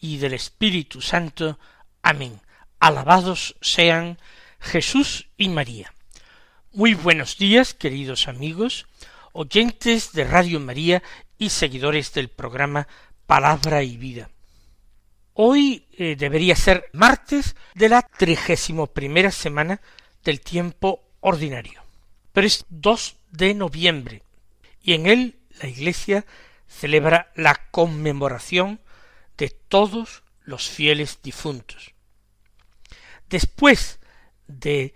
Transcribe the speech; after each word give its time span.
y 0.00 0.18
del 0.18 0.34
Espíritu 0.34 1.00
Santo. 1.00 1.58
Amén. 2.02 2.40
Alabados 2.80 3.56
sean 3.60 4.18
Jesús 4.60 5.28
y 5.36 5.48
María. 5.48 5.92
Muy 6.72 6.94
buenos 6.94 7.38
días, 7.38 7.74
queridos 7.74 8.28
amigos, 8.28 8.86
oyentes 9.32 10.12
de 10.12 10.24
Radio 10.24 10.60
María 10.60 11.02
y 11.38 11.50
seguidores 11.50 12.12
del 12.12 12.28
programa 12.28 12.86
Palabra 13.26 13.82
y 13.82 13.96
Vida. 13.96 14.30
Hoy 15.34 15.86
eh, 15.92 16.16
debería 16.16 16.56
ser 16.56 16.88
martes 16.92 17.56
de 17.74 17.88
la 17.88 18.02
trigésimo 18.02 18.86
primera 18.86 19.30
semana 19.30 19.80
del 20.24 20.40
tiempo 20.40 21.02
ordinario, 21.20 21.82
pero 22.32 22.46
es 22.46 22.64
2 22.68 23.16
de 23.32 23.54
noviembre 23.54 24.22
y 24.86 24.94
en 24.94 25.06
él 25.06 25.36
la 25.60 25.68
Iglesia 25.68 26.24
celebra 26.68 27.32
la 27.34 27.56
conmemoración 27.70 28.80
de 29.36 29.50
todos 29.50 30.22
los 30.42 30.68
fieles 30.68 31.20
difuntos. 31.22 31.92
Después 33.28 33.98
de 34.46 34.94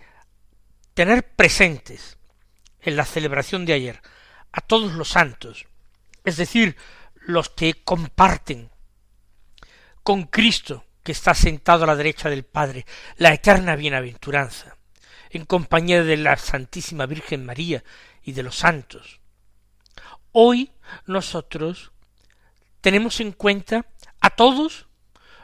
tener 0.93 1.35
presentes 1.35 2.17
en 2.79 2.95
la 2.95 3.05
celebración 3.05 3.65
de 3.65 3.73
ayer 3.73 4.01
a 4.51 4.61
todos 4.61 4.93
los 4.93 5.09
santos, 5.09 5.65
es 6.23 6.37
decir, 6.37 6.75
los 7.15 7.49
que 7.49 7.83
comparten 7.83 8.71
con 10.03 10.23
Cristo, 10.23 10.85
que 11.03 11.11
está 11.11 11.33
sentado 11.33 11.83
a 11.83 11.87
la 11.87 11.95
derecha 11.95 12.29
del 12.29 12.43
Padre, 12.43 12.85
la 13.17 13.33
eterna 13.33 13.75
bienaventuranza, 13.75 14.77
en 15.29 15.45
compañía 15.45 16.03
de 16.03 16.17
la 16.17 16.37
Santísima 16.37 17.05
Virgen 17.05 17.45
María 17.45 17.83
y 18.21 18.33
de 18.33 18.43
los 18.43 18.57
santos. 18.57 19.19
Hoy 20.31 20.71
nosotros 21.05 21.91
tenemos 22.81 23.19
en 23.19 23.31
cuenta 23.31 23.85
a 24.21 24.29
todos 24.29 24.87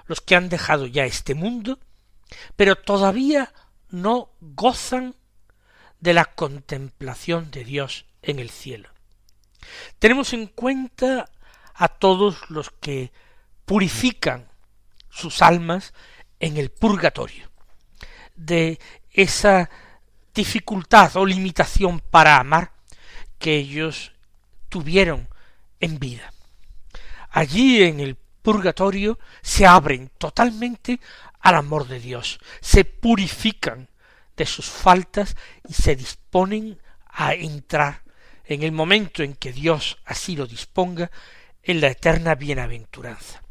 los 0.05 0.21
que 0.21 0.35
han 0.35 0.49
dejado 0.49 0.85
ya 0.85 1.05
este 1.05 1.35
mundo, 1.35 1.79
pero 2.55 2.75
todavía 2.75 3.53
no 3.89 4.31
gozan 4.39 5.15
de 5.99 6.13
la 6.13 6.25
contemplación 6.25 7.51
de 7.51 7.63
Dios 7.63 8.05
en 8.21 8.39
el 8.39 8.49
cielo. 8.49 8.89
Tenemos 9.99 10.33
en 10.33 10.47
cuenta 10.47 11.29
a 11.73 11.87
todos 11.87 12.49
los 12.49 12.69
que 12.71 13.11
purifican 13.65 14.47
sus 15.09 15.41
almas 15.41 15.93
en 16.39 16.57
el 16.57 16.69
purgatorio, 16.69 17.49
de 18.35 18.79
esa 19.11 19.69
dificultad 20.33 21.17
o 21.17 21.25
limitación 21.25 21.99
para 21.99 22.37
amar 22.37 22.71
que 23.39 23.57
ellos 23.57 24.13
tuvieron 24.69 25.27
en 25.79 25.99
vida. 25.99 26.31
Allí 27.29 27.83
en 27.83 27.99
el 27.99 28.15
purgatorio 28.47 29.19
se 29.41 29.65
abren 29.65 30.09
totalmente 30.17 31.01
al 31.41 31.55
amor 31.55 31.85
de 31.85 31.99
Dios, 31.99 32.39
se 32.61 32.85
purifican 32.85 33.89
de 34.37 34.45
sus 34.45 34.69
faltas 34.69 35.35
y 35.67 35.73
se 35.73 35.97
disponen 35.97 36.79
a 37.07 37.33
entrar 37.33 38.03
en 38.45 38.63
el 38.63 38.71
momento 38.71 39.21
en 39.21 39.35
que 39.35 39.51
Dios 39.51 39.97
así 40.05 40.37
lo 40.37 40.47
disponga 40.47 41.11
en 41.61 41.81
la 41.81 41.87
eterna 41.87 42.35
bienaventuranza. 42.35 43.43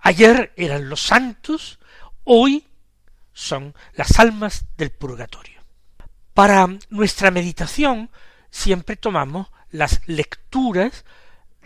Ayer 0.00 0.52
eran 0.58 0.90
los 0.90 1.00
santos, 1.00 1.78
hoy 2.24 2.66
son 3.32 3.74
las 3.94 4.18
almas 4.18 4.66
del 4.76 4.90
purgatorio. 4.90 5.62
Para 6.34 6.68
nuestra 6.90 7.30
meditación 7.30 8.10
siempre 8.50 8.96
tomamos 8.96 9.48
las 9.70 10.02
lecturas 10.04 11.06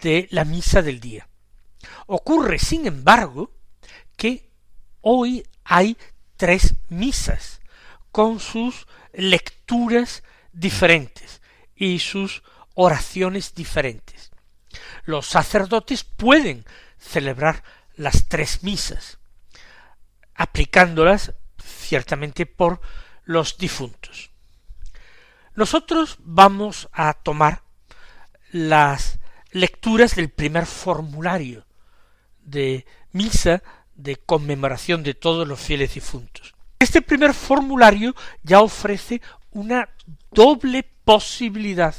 de 0.00 0.28
la 0.30 0.44
misa 0.44 0.80
del 0.80 1.00
día. 1.00 1.26
Ocurre, 2.06 2.58
sin 2.58 2.86
embargo, 2.86 3.52
que 4.16 4.50
hoy 5.00 5.46
hay 5.64 5.96
tres 6.36 6.74
misas 6.88 7.60
con 8.12 8.40
sus 8.40 8.86
lecturas 9.12 10.22
diferentes 10.52 11.40
y 11.74 11.98
sus 12.00 12.42
oraciones 12.74 13.54
diferentes. 13.54 14.30
Los 15.04 15.26
sacerdotes 15.26 16.04
pueden 16.04 16.64
celebrar 16.98 17.62
las 17.94 18.28
tres 18.28 18.62
misas, 18.62 19.18
aplicándolas 20.34 21.34
ciertamente 21.62 22.46
por 22.46 22.80
los 23.24 23.58
difuntos. 23.58 24.30
Nosotros 25.54 26.16
vamos 26.20 26.88
a 26.92 27.14
tomar 27.14 27.62
las 28.52 29.18
lecturas 29.50 30.14
del 30.14 30.30
primer 30.30 30.66
formulario 30.66 31.66
de 32.50 32.86
misa 33.12 33.62
de 33.94 34.16
conmemoración 34.16 35.02
de 35.02 35.14
todos 35.14 35.46
los 35.46 35.60
fieles 35.60 35.94
difuntos. 35.94 36.54
Este 36.78 37.02
primer 37.02 37.34
formulario 37.34 38.14
ya 38.42 38.60
ofrece 38.60 39.20
una 39.50 39.88
doble 40.30 40.82
posibilidad 41.04 41.94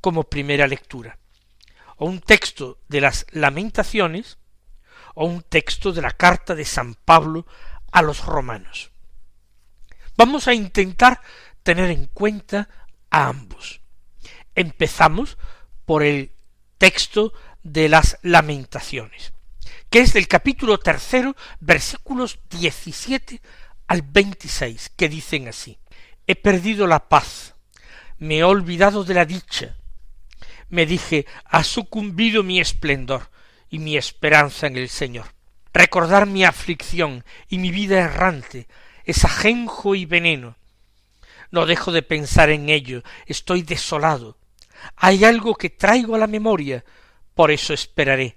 como 0.00 0.24
primera 0.24 0.66
lectura, 0.66 1.18
o 1.96 2.06
un 2.06 2.20
texto 2.20 2.78
de 2.88 3.00
las 3.00 3.26
lamentaciones, 3.32 4.38
o 5.14 5.24
un 5.24 5.42
texto 5.42 5.92
de 5.92 6.02
la 6.02 6.12
carta 6.12 6.54
de 6.54 6.64
San 6.64 6.94
Pablo 6.94 7.46
a 7.90 8.02
los 8.02 8.24
romanos. 8.24 8.90
Vamos 10.16 10.46
a 10.48 10.54
intentar 10.54 11.20
tener 11.62 11.90
en 11.90 12.06
cuenta 12.06 12.68
a 13.10 13.28
ambos. 13.28 13.80
Empezamos 14.54 15.38
por 15.84 16.02
el 16.02 16.32
texto 16.76 17.32
de 17.62 17.88
las 17.88 18.18
lamentaciones, 18.22 19.32
que 19.90 20.00
es 20.00 20.12
del 20.12 20.28
capítulo 20.28 20.78
tercero, 20.78 21.36
versículos 21.60 22.38
diecisiete 22.50 23.40
al 23.86 24.02
veintiséis, 24.02 24.90
que 24.96 25.08
dicen 25.08 25.48
así 25.48 25.78
He 26.26 26.36
perdido 26.36 26.86
la 26.86 27.08
paz, 27.08 27.54
me 28.18 28.38
he 28.38 28.44
olvidado 28.44 29.04
de 29.04 29.14
la 29.14 29.24
dicha, 29.24 29.76
me 30.68 30.84
dije 30.84 31.26
ha 31.44 31.64
sucumbido 31.64 32.42
mi 32.42 32.60
esplendor 32.60 33.30
y 33.70 33.78
mi 33.78 33.96
esperanza 33.96 34.66
en 34.66 34.76
el 34.76 34.88
Señor. 34.88 35.26
Recordar 35.72 36.26
mi 36.26 36.44
aflicción 36.44 37.24
y 37.48 37.58
mi 37.58 37.70
vida 37.70 37.98
errante 37.98 38.66
es 39.04 39.24
ajenjo 39.24 39.94
y 39.94 40.04
veneno. 40.04 40.56
No 41.50 41.64
dejo 41.64 41.92
de 41.92 42.02
pensar 42.02 42.50
en 42.50 42.68
ello, 42.68 43.02
estoy 43.26 43.62
desolado, 43.62 44.36
hay 44.96 45.24
algo 45.24 45.54
que 45.54 45.70
traigo 45.70 46.14
a 46.14 46.18
la 46.18 46.26
memoria, 46.26 46.84
por 47.34 47.50
eso 47.50 47.72
esperaré, 47.72 48.36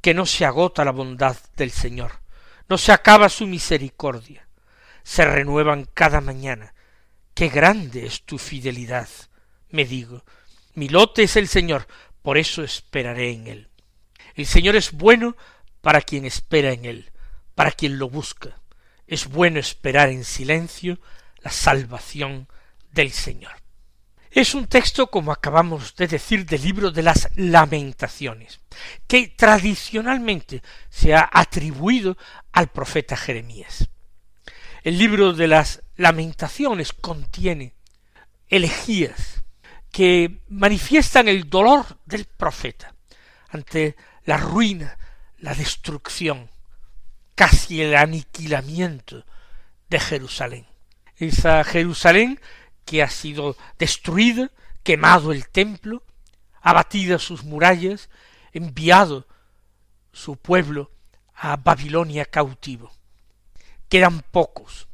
que 0.00 0.14
no 0.14 0.26
se 0.26 0.44
agota 0.44 0.84
la 0.84 0.92
bondad 0.92 1.36
del 1.56 1.70
Señor, 1.70 2.20
no 2.68 2.78
se 2.78 2.92
acaba 2.92 3.28
su 3.28 3.46
misericordia, 3.46 4.48
se 5.02 5.24
renuevan 5.24 5.88
cada 5.94 6.20
mañana. 6.20 6.74
Qué 7.34 7.48
grande 7.48 8.06
es 8.06 8.22
tu 8.22 8.38
fidelidad, 8.38 9.08
me 9.70 9.84
digo. 9.84 10.24
Mi 10.74 10.88
lote 10.88 11.22
es 11.22 11.36
el 11.36 11.48
Señor, 11.48 11.86
por 12.22 12.38
eso 12.38 12.62
esperaré 12.62 13.30
en 13.32 13.46
él. 13.46 13.68
El 14.34 14.46
Señor 14.46 14.76
es 14.76 14.92
bueno 14.92 15.36
para 15.80 16.02
quien 16.02 16.24
espera 16.24 16.72
en 16.72 16.84
él, 16.84 17.10
para 17.54 17.72
quien 17.72 17.98
lo 17.98 18.08
busca. 18.08 18.60
Es 19.06 19.26
bueno 19.26 19.58
esperar 19.58 20.10
en 20.10 20.24
silencio 20.24 21.00
la 21.40 21.50
salvación 21.50 22.48
del 22.92 23.10
Señor. 23.10 23.52
Es 24.30 24.54
un 24.54 24.66
texto, 24.66 25.08
como 25.08 25.32
acabamos 25.32 25.96
de 25.96 26.06
decir, 26.06 26.44
del 26.44 26.62
libro 26.62 26.90
de 26.90 27.02
las 27.02 27.30
lamentaciones, 27.36 28.60
que 29.06 29.28
tradicionalmente 29.28 30.62
se 30.90 31.14
ha 31.14 31.28
atribuido 31.32 32.16
al 32.52 32.68
profeta 32.68 33.16
Jeremías. 33.16 33.88
El 34.82 34.98
libro 34.98 35.32
de 35.32 35.48
las 35.48 35.82
lamentaciones 35.96 36.92
contiene 36.92 37.74
elegías 38.48 39.44
que 39.90 40.40
manifiestan 40.48 41.28
el 41.28 41.48
dolor 41.48 41.98
del 42.04 42.26
profeta 42.26 42.94
ante 43.48 43.96
la 44.24 44.36
ruina, 44.36 44.98
la 45.38 45.54
destrucción, 45.54 46.50
casi 47.34 47.82
el 47.82 47.96
aniquilamiento 47.96 49.24
de 49.88 50.00
Jerusalén. 50.00 50.66
Esa 51.16 51.64
Jerusalén 51.64 52.40
que 52.88 53.02
ha 53.02 53.10
sido 53.10 53.54
destruida, 53.78 54.50
quemado 54.82 55.32
el 55.32 55.46
templo, 55.46 56.02
abatidas 56.62 57.20
sus 57.20 57.44
murallas, 57.44 58.08
enviado 58.54 59.28
su 60.10 60.36
pueblo 60.36 60.90
a 61.34 61.56
Babilonia 61.56 62.24
cautivo. 62.24 62.90
quedan 63.90 64.22
pocos, 64.22 64.88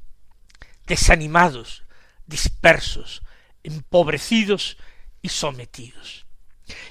desanimados, 0.87 1.85
dispersos, 2.27 3.23
empobrecidos 3.63 4.77
y 5.23 5.29
sometidos. 5.29 6.27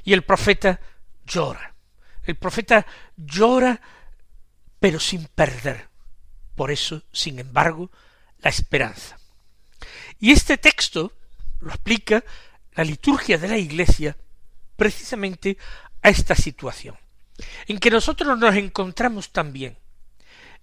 Y 0.05 0.13
el 0.13 0.23
profeta 0.23 0.79
llora. 1.25 1.75
El 2.23 2.37
profeta 2.37 2.85
llora, 3.17 3.81
pero 4.79 5.01
sin 5.01 5.25
perder. 5.27 5.89
Por 6.55 6.71
eso, 6.71 7.03
sin 7.11 7.39
embargo, 7.39 7.91
la 8.39 8.49
esperanza. 8.49 9.17
Y 10.19 10.31
este 10.31 10.57
texto 10.57 11.13
lo 11.59 11.73
aplica 11.73 12.23
la 12.73 12.83
liturgia 12.83 13.37
de 13.37 13.47
la 13.47 13.57
Iglesia 13.57 14.15
precisamente 14.75 15.57
a 16.01 16.09
esta 16.09 16.35
situación, 16.35 16.97
en 17.67 17.79
que 17.79 17.91
nosotros 17.91 18.37
nos 18.37 18.55
encontramos 18.55 19.31
también 19.31 19.77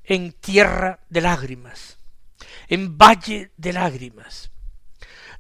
en 0.05 0.33
tierra 0.33 1.01
de 1.09 1.21
lágrimas, 1.21 1.99
en 2.69 2.99
valle 2.99 3.53
de 3.57 3.73
lágrimas. 3.73 4.51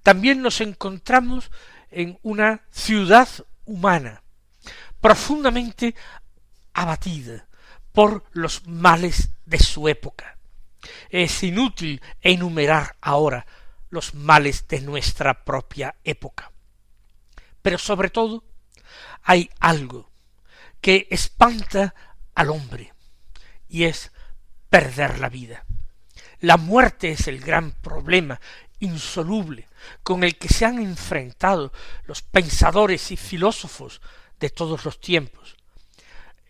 También 0.02 0.40
nos 0.40 0.60
encontramos 0.60 1.50
en 1.90 2.18
una 2.22 2.62
ciudad 2.70 3.28
humana, 3.64 4.22
profundamente 5.00 5.94
abatida 6.72 7.46
por 7.92 8.24
los 8.32 8.66
males 8.66 9.30
de 9.44 9.58
su 9.58 9.88
época. 9.88 10.38
Es 11.10 11.42
inútil 11.42 12.00
enumerar 12.22 12.96
ahora 13.00 13.46
los 13.90 14.14
males 14.14 14.66
de 14.68 14.80
nuestra 14.80 15.44
propia 15.44 15.96
época. 16.04 16.50
Pero 17.62 17.78
sobre 17.78 18.08
todo 18.08 18.44
hay 19.22 19.50
algo 19.60 20.10
que 20.80 21.06
espanta 21.10 21.94
al 22.34 22.50
hombre, 22.50 22.94
y 23.68 23.84
es 23.84 24.12
perder 24.68 25.18
la 25.18 25.28
vida. 25.28 25.64
La 26.40 26.56
muerte 26.56 27.12
es 27.12 27.28
el 27.28 27.40
gran 27.40 27.72
problema 27.72 28.40
insoluble 28.78 29.68
con 30.02 30.24
el 30.24 30.36
que 30.36 30.48
se 30.48 30.64
han 30.64 30.78
enfrentado 30.78 31.72
los 32.04 32.22
pensadores 32.22 33.10
y 33.10 33.16
filósofos 33.16 34.00
de 34.38 34.48
todos 34.48 34.84
los 34.84 35.00
tiempos, 35.00 35.56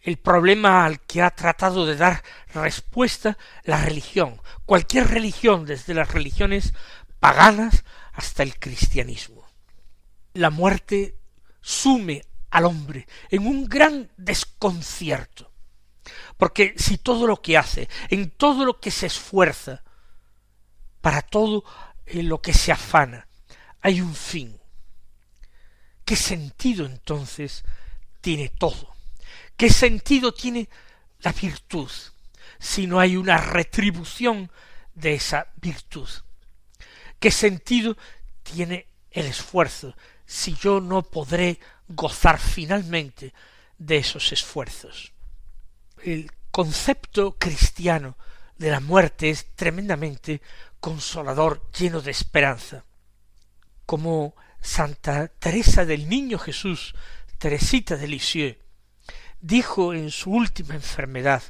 el 0.02 0.16
problema 0.16 0.84
al 0.84 1.00
que 1.00 1.22
ha 1.22 1.30
tratado 1.30 1.84
de 1.84 1.96
dar 1.96 2.22
respuesta 2.54 3.36
la 3.64 3.84
religión, 3.84 4.40
cualquier 4.64 5.08
religión, 5.08 5.66
desde 5.66 5.92
las 5.92 6.12
religiones 6.12 6.72
paganas 7.20 7.84
hasta 8.12 8.42
el 8.42 8.58
cristianismo. 8.58 9.46
La 10.34 10.50
muerte 10.50 11.16
sume 11.60 12.24
al 12.50 12.64
hombre 12.64 13.06
en 13.30 13.46
un 13.46 13.66
gran 13.66 14.10
desconcierto, 14.16 15.52
porque 16.36 16.74
si 16.76 16.98
todo 16.98 17.26
lo 17.26 17.40
que 17.40 17.56
hace, 17.56 17.88
en 18.08 18.30
todo 18.30 18.64
lo 18.64 18.80
que 18.80 18.90
se 18.90 19.06
esfuerza, 19.06 19.84
para 21.00 21.22
todo 21.22 21.64
en 22.06 22.28
lo 22.28 22.40
que 22.40 22.52
se 22.52 22.72
afana, 22.72 23.28
hay 23.80 24.00
un 24.00 24.14
fin. 24.14 24.58
¿Qué 26.04 26.16
sentido 26.16 26.86
entonces 26.86 27.64
tiene 28.20 28.48
todo? 28.48 28.94
¿Qué 29.56 29.70
sentido 29.70 30.32
tiene 30.32 30.68
la 31.20 31.32
virtud 31.32 31.90
si 32.58 32.86
no 32.86 32.98
hay 32.98 33.16
una 33.16 33.36
retribución 33.36 34.50
de 34.94 35.14
esa 35.14 35.46
virtud? 35.56 36.08
¿Qué 37.20 37.30
sentido 37.30 37.98
tiene 38.42 38.86
el 39.10 39.26
esfuerzo 39.26 39.94
si 40.24 40.54
yo 40.54 40.80
no 40.80 41.02
podré 41.02 41.60
gozar 41.86 42.38
finalmente 42.38 43.34
de 43.76 43.98
esos 43.98 44.32
esfuerzos? 44.32 45.12
El 46.02 46.32
concepto 46.50 47.36
cristiano 47.38 48.16
de 48.56 48.70
la 48.70 48.80
muerte 48.80 49.28
es 49.28 49.54
tremendamente 49.54 50.40
consolador, 50.80 51.70
lleno 51.72 52.00
de 52.00 52.10
esperanza. 52.10 52.84
Como 53.84 54.34
Santa 54.62 55.28
Teresa 55.28 55.84
del 55.84 56.08
Niño 56.08 56.38
Jesús, 56.38 56.94
Teresita 57.36 57.96
de 57.96 58.08
Lisieux, 58.08 58.56
dijo 59.42 59.92
en 59.92 60.10
su 60.10 60.30
última 60.30 60.74
enfermedad 60.74 61.42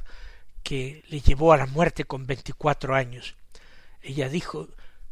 que 0.63 1.05
le 1.07 1.21
llevó 1.21 1.53
a 1.53 1.57
la 1.57 1.65
muerte 1.65 2.03
con 2.03 2.27
veinticuatro 2.27 2.93
años, 2.93 3.35
ella 4.01 4.27
dijo 4.27 4.67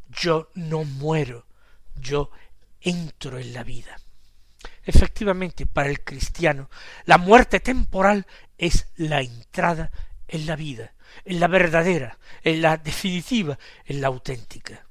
yo 0.10 0.50
no 0.56 0.84
muero, 0.84 1.46
yo 1.96 2.32
entro 2.82 3.38
en 3.38 3.54
la 3.54 3.64
vida. 3.64 4.00
Efectivamente, 4.84 5.66
para 5.66 5.90
el 5.90 6.04
cristiano, 6.04 6.70
la 7.06 7.18
muerte 7.18 7.60
temporal 7.60 8.26
es 8.58 8.88
la 8.98 9.22
entrada 9.22 9.92
en 10.28 10.46
la 10.46 10.56
vida, 10.56 10.94
en 11.26 11.40
la 11.40 11.48
verdadera, 11.48 12.18
en 12.44 12.62
la 12.62 12.78
definitiva, 12.78 13.58
en 13.86 14.02
la 14.02 14.08
auténtica. 14.08 14.86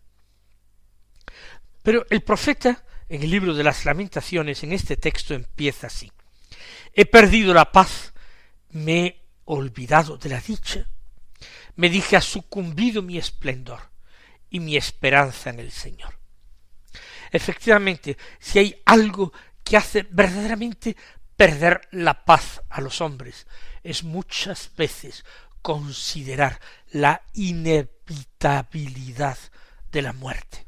Pero 1.83 2.07
el 2.11 2.23
profeta, 2.23 2.85
en 3.09 3.23
el 3.23 3.31
libro 3.31 3.55
de 3.55 3.65
las 3.65 3.85
lamentaciones, 3.85 4.63
en 4.63 4.73
este 4.73 4.97
texto 4.97 5.35
empieza 5.35 5.89
así. 5.89 6.13
He 6.93 7.07
perdido 7.07 7.53
la 7.55 7.73
paz, 7.73 8.13
me 8.71 9.07
he 9.07 9.23
olvidado 9.47 10.17
de 10.17 10.29
la 10.29 10.41
dicha, 10.41 10.89
me 11.77 11.89
dije 11.89 12.17
ha 12.17 12.21
sucumbido 12.21 13.03
mi 13.03 13.19
esplendor 13.19 13.88
y 14.51 14.61
mi 14.61 14.77
esperanza 14.77 15.49
en 15.51 15.61
el 15.61 15.73
Señor. 15.73 16.19
Efectivamente, 17.31 18.17
si 18.39 18.59
hay 18.59 18.83
algo 18.85 19.33
que 19.63 19.77
hace 19.77 20.07
verdaderamente 20.11 20.97
perder 21.37 21.83
la 21.93 22.25
paz 22.25 22.63
a 22.69 22.81
los 22.81 23.01
hombres, 23.01 23.47
es 23.83 24.03
muchas 24.03 24.73
veces 24.77 25.25
considerar 25.63 26.61
la 26.91 27.23
inevitabilidad 27.35 29.39
de 29.93 30.03
la 30.03 30.13
muerte, 30.13 30.67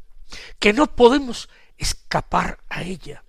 que 0.58 0.72
no 0.72 0.94
podemos 0.94 1.48
escapar 1.78 2.60
a 2.68 2.82
ella, 2.82 3.24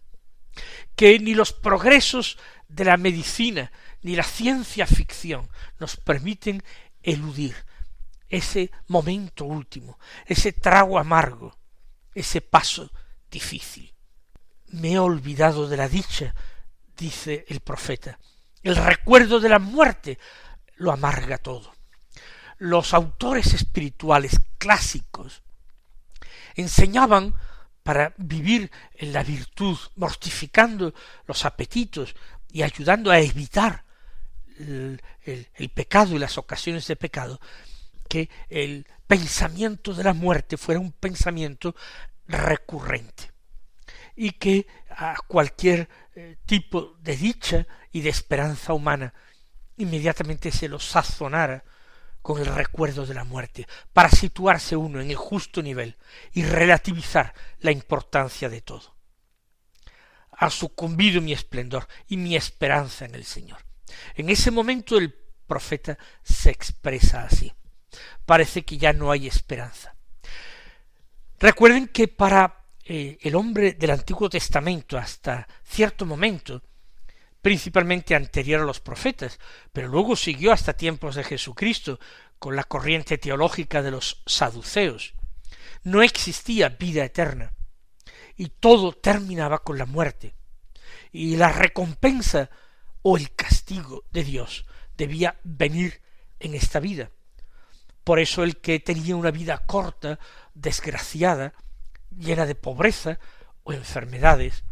que 0.95 1.18
ni 1.19 1.33
los 1.33 1.53
progresos 1.53 2.38
de 2.68 2.86
la 2.86 2.98
medicina 2.98 3.71
ni 4.01 4.15
la 4.15 4.24
ciencia 4.24 4.88
ficción 4.88 5.50
nos 5.80 5.98
permiten 5.98 6.63
eludir 7.03 7.55
ese 8.31 8.71
momento 8.88 9.45
último, 9.45 10.00
ese 10.25 10.53
trago 10.53 10.97
amargo, 10.97 11.55
ese 12.15 12.41
paso 12.41 12.91
difícil. 13.29 13.93
Me 14.69 14.93
he 14.93 15.00
olvidado 15.00 15.67
de 15.67 15.77
la 15.77 15.89
dicha, 15.89 16.33
dice 16.95 17.45
el 17.50 17.59
profeta. 17.59 18.17
El 18.63 18.77
recuerdo 18.77 19.39
de 19.39 19.50
la 19.50 19.59
muerte 19.59 20.17
lo 20.77 20.91
amarga 20.91 21.38
todo. 21.38 21.73
Los 22.57 22.93
autores 22.93 23.53
espirituales 23.53 24.39
clásicos 24.57 25.43
enseñaban 26.55 27.35
para 27.83 28.13
vivir 28.17 28.71
en 28.93 29.11
la 29.11 29.23
virtud, 29.23 29.77
mortificando 29.95 30.93
los 31.25 31.43
apetitos 31.45 32.15
y 32.50 32.61
ayudando 32.61 33.11
a 33.11 33.19
evitar 33.19 33.83
el, 34.59 35.01
el, 35.23 35.69
pecado 35.69 36.15
y 36.15 36.19
las 36.19 36.38
ocasiones 36.38 36.85
de 36.88 36.95
pecado, 36.95 37.39
que 38.12 38.30
el 38.50 38.86
pensamiento 39.08 39.94
de 39.94 40.03
la 40.03 40.13
muerte 40.13 40.58
fuera 40.58 40.82
un 40.82 40.91
pensamiento 40.91 41.74
recurrente 42.27 43.32
y 44.18 44.32
que 44.32 44.68
a 44.89 45.15
cualquier 45.25 45.88
eh, 46.13 46.36
tipo 46.46 46.98
de 47.00 47.15
dicha 47.15 47.65
y 47.94 48.01
de 48.01 48.10
esperanza 48.10 48.74
humana 48.74 49.13
inmediatamente 49.77 50.51
se 50.51 50.68
lo 50.68 50.77
sazonara 50.77 51.63
con 52.22 52.41
el 52.41 52.48
recuerdo 52.48 53.06
de 53.06 53.13
la 53.13 53.24
muerte, 53.24 53.65
para 53.94 54.10
situarse 54.10 54.75
uno 54.75 55.00
en 55.00 55.10
el 55.10 55.15
justo 55.15 55.62
nivel 55.63 55.96
y 56.34 56.44
relativizar 56.44 57.34
la 57.62 57.72
importancia 57.72 58.50
de 58.50 58.60
todo. 58.60 58.98
Ha 60.34 60.50
sucumbido 60.50 61.22
mi 61.22 61.32
esplendor 61.32 61.88
y 62.10 62.18
mi 62.18 62.36
esperanza 62.36 63.06
en 63.06 63.15
el 63.15 63.24
Señor. 63.24 63.60
En 64.15 64.30
ese 64.30 64.51
momento 64.51 64.98
el 64.98 65.13
profeta 65.48 65.98
se 66.24 66.50
expresa 66.50 67.24
así 67.24 67.53
parece 68.25 68.63
que 68.63 68.77
ya 68.77 68.93
no 68.93 69.12
hay 69.12 69.27
esperanza. 69.27 69.95
Recuerden 71.39 71.88
que 71.88 72.07
para 72.07 72.65
eh, 72.83 73.17
el 73.21 73.36
hombre 73.36 73.74
del 73.74 73.91
Antiguo 73.91 74.29
Testamento 74.29 74.98
hasta 74.98 75.48
cierto 75.63 76.05
momento, 76.05 76.62
principalmente 77.41 78.15
anterior 78.15 78.62
a 78.62 78.65
los 78.65 78.79
profetas, 78.79 79.39
pero 79.74 79.88
luego 79.88 80.15
siguió 80.15 80.51
hasta 80.51 80.74
tiempos 80.74 81.15
de 81.15 81.24
Jesucristo 81.24 82.00
con 82.38 82.55
la 82.55 82.63
corriente 82.63 83.17
teológica 83.17 83.81
de 83.81 83.91
los 83.91 84.21
saduceos, 84.25 85.13
no 85.83 86.03
existía 86.03 86.69
vida 86.69 87.03
eterna, 87.03 87.53
y 88.36 88.50
todo 88.50 88.93
terminaba 88.93 89.63
con 89.63 89.77
la 89.77 89.86
muerte, 89.86 90.36
y 91.12 91.38
la 91.38 91.51
recompensa 91.51 92.50
o 93.01 93.17
el 93.17 93.33
castigo 93.36 94.03
de 94.12 94.24
Dios 94.24 94.65
debía 94.95 95.39
venir 95.43 96.01
en 96.39 96.53
esta 96.53 96.79
vida. 96.79 97.12
Por 98.03 98.20
eso 98.20 98.43
el 98.43 98.58
que 98.58 98.79
tenía 98.79 99.15
una 99.15 99.31
vida 99.31 99.60
corta, 99.60 100.20
desgraciada, 100.53 101.53
llena 102.10 102.46
de 102.46 102.55
pobreza 102.55 103.20
o 103.63 103.74
enfermedades, 103.74 104.63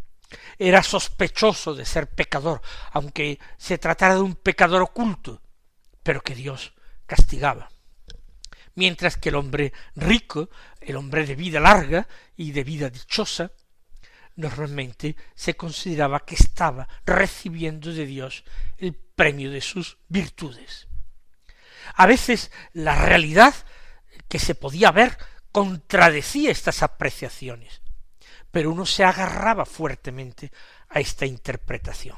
era 0.58 0.84
sospechoso 0.84 1.74
de 1.74 1.86
ser 1.86 2.08
pecador, 2.08 2.62
aunque 2.92 3.40
se 3.58 3.78
tratara 3.78 4.16
de 4.16 4.22
un 4.22 4.36
pecador 4.36 4.82
oculto, 4.82 5.42
pero 6.04 6.22
que 6.22 6.36
Dios 6.36 6.74
castigaba. 7.06 7.70
mientras 8.76 9.18
que 9.18 9.30
el 9.30 9.36
hombre 9.36 9.74
rico, 9.96 10.50
el 10.80 10.96
hombre 10.96 11.26
de 11.26 11.36
vida 11.36 11.60
larga 11.60 12.08
y 12.38 12.52
de 12.52 12.64
vida 12.64 12.90
dichosa, 12.90 13.52
normalmente 14.38 15.18
se 15.36 15.56
consideraba 15.56 16.22
que 16.22 16.36
estaba 16.36 16.88
recibiendo 17.06 17.94
de 17.94 18.06
Dios 18.06 18.46
el 18.78 18.94
premio 18.94 19.52
de 19.52 19.60
sus 19.60 19.98
virtudes. 20.08 20.89
A 21.96 22.06
veces 22.06 22.52
la 22.74 22.96
realidad 22.96 23.54
que 24.28 24.40
se 24.40 24.56
podía 24.56 24.92
ver 24.92 25.18
contradecía 25.52 26.52
estas 26.52 26.84
apreciaciones, 26.84 27.82
pero 28.52 28.72
uno 28.72 28.86
se 28.86 29.04
agarraba 29.04 29.66
fuertemente 29.66 30.52
a 30.90 31.00
esta 31.00 31.26
interpretación. 31.26 32.18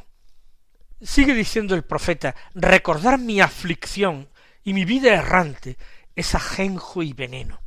Sigue 1.02 1.34
diciendo 1.34 1.74
el 1.74 1.84
profeta, 1.84 2.36
recordar 2.54 3.18
mi 3.18 3.42
aflicción 3.42 4.30
y 4.64 4.74
mi 4.74 4.86
vida 4.86 5.14
errante 5.14 5.78
es 6.16 6.36
ajenjo 6.36 7.02
y 7.02 7.14
veneno. 7.14 7.62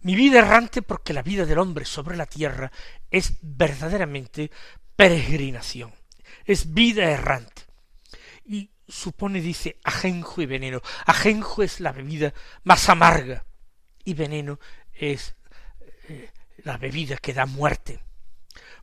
Mi 0.00 0.14
vida 0.14 0.38
errante 0.38 0.80
porque 0.80 1.12
la 1.12 1.22
vida 1.22 1.44
del 1.44 1.58
hombre 1.58 1.84
sobre 1.84 2.16
la 2.16 2.26
tierra 2.26 2.70
es 3.10 3.34
verdaderamente 3.42 4.50
peregrinación, 4.96 5.92
es 6.44 6.72
vida 6.72 7.10
errante. 7.10 7.67
Supone, 8.88 9.40
dice, 9.40 9.78
ajenjo 9.84 10.40
y 10.40 10.46
veneno. 10.46 10.80
Ajenjo 11.06 11.62
es 11.62 11.80
la 11.80 11.92
bebida 11.92 12.32
más 12.64 12.88
amarga 12.88 13.44
y 14.04 14.14
veneno 14.14 14.58
es 14.92 15.36
eh, 16.08 16.30
la 16.64 16.78
bebida 16.78 17.18
que 17.18 17.34
da 17.34 17.46
muerte. 17.46 18.00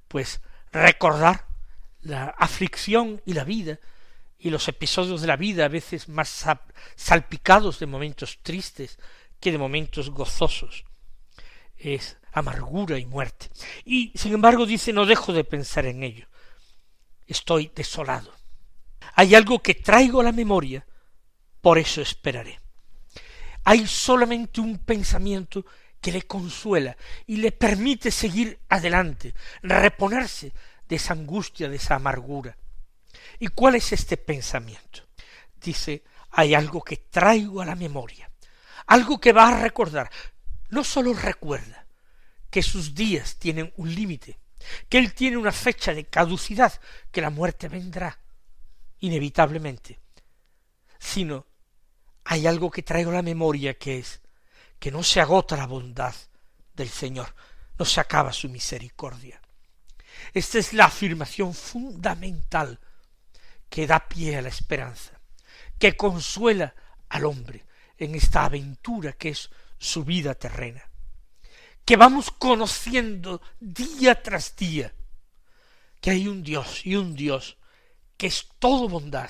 Pues 0.07 0.41
recordar 0.71 1.47
la 2.01 2.25
aflicción 2.37 3.21
y 3.25 3.33
la 3.33 3.43
vida 3.43 3.79
y 4.37 4.51
los 4.51 4.67
episodios 4.67 5.21
de 5.21 5.27
la 5.27 5.37
vida 5.37 5.65
a 5.65 5.69
veces 5.69 6.07
más 6.07 6.45
salpicados 6.95 7.79
de 7.79 7.87
momentos 7.87 8.39
tristes 8.43 8.99
que 9.39 9.51
de 9.51 9.57
momentos 9.57 10.11
gozosos 10.11 10.85
es 11.77 12.17
amargura 12.31 12.99
y 12.99 13.05
muerte. 13.05 13.49
Y 13.83 14.11
sin 14.15 14.33
embargo 14.33 14.65
dice 14.65 14.93
no 14.93 15.05
dejo 15.05 15.33
de 15.33 15.43
pensar 15.43 15.85
en 15.85 16.03
ello. 16.03 16.27
Estoy 17.25 17.71
desolado. 17.73 18.33
Hay 19.15 19.33
algo 19.33 19.61
que 19.61 19.75
traigo 19.75 20.21
a 20.21 20.25
la 20.25 20.31
memoria, 20.31 20.85
por 21.61 21.77
eso 21.77 22.01
esperaré. 22.01 22.59
Hay 23.63 23.87
solamente 23.87 24.61
un 24.61 24.79
pensamiento 24.79 25.65
que 25.99 26.11
le 26.11 26.23
consuela 26.23 26.95
y 27.25 27.37
le 27.37 27.51
permite 27.51 28.11
seguir 28.11 28.59
adelante, 28.69 29.33
reponerse 29.63 30.53
de 30.87 30.97
esa 30.97 31.13
angustia, 31.13 31.67
de 31.69 31.77
esa 31.77 31.95
amargura. 31.95 32.55
¿Y 33.39 33.47
cuál 33.47 33.75
es 33.75 33.91
este 33.91 34.17
pensamiento? 34.17 35.07
Dice, 35.59 36.03
hay 36.31 36.53
algo 36.53 36.83
que 36.83 36.97
traigo 36.97 37.61
a 37.61 37.65
la 37.65 37.75
memoria, 37.75 38.29
algo 38.87 39.19
que 39.19 39.33
va 39.33 39.47
a 39.47 39.61
recordar. 39.61 40.11
No 40.69 40.83
sólo 40.83 41.13
recuerda 41.13 41.87
que 42.49 42.61
sus 42.61 42.93
días 42.93 43.37
tienen 43.37 43.73
un 43.77 43.95
límite, 43.95 44.39
que 44.89 44.97
él 44.97 45.13
tiene 45.13 45.37
una 45.37 45.51
fecha 45.51 45.93
de 45.93 46.05
caducidad, 46.05 46.79
que 47.11 47.21
la 47.21 47.29
muerte 47.29 47.67
vendrá, 47.67 48.19
inevitablemente, 48.99 49.99
sino 50.99 51.45
hay 52.23 52.47
algo 52.47 52.71
que 52.71 52.83
traigo 52.83 53.11
a 53.11 53.15
la 53.15 53.21
memoria 53.21 53.77
que 53.77 53.99
es 53.99 54.21
que 54.79 54.91
no 54.91 55.03
se 55.03 55.21
agota 55.21 55.55
la 55.55 55.67
bondad 55.67 56.15
del 56.73 56.89
Señor, 56.89 57.33
no 57.77 57.85
se 57.85 57.99
acaba 58.01 58.33
su 58.33 58.49
misericordia. 58.49 59.41
Esta 60.33 60.59
es 60.59 60.73
la 60.73 60.85
afirmación 60.85 61.53
fundamental 61.53 62.79
que 63.69 63.87
da 63.87 64.07
pie 64.07 64.37
a 64.37 64.41
la 64.41 64.49
esperanza, 64.49 65.19
que 65.77 65.95
consuela 65.95 66.73
al 67.09 67.25
hombre 67.25 67.65
en 67.97 68.15
esta 68.15 68.45
aventura 68.45 69.13
que 69.13 69.29
es 69.29 69.49
su 69.77 70.03
vida 70.03 70.35
terrena, 70.35 70.83
que 71.83 71.97
vamos 71.97 72.31
conociendo 72.31 73.41
día 73.59 74.21
tras 74.21 74.55
día 74.55 74.93
que 76.01 76.11
hay 76.11 76.27
un 76.27 76.43
Dios 76.43 76.85
y 76.85 76.95
un 76.95 77.15
Dios 77.15 77.57
que 78.17 78.27
es 78.27 78.49
todo 78.59 78.87
bondad 78.89 79.29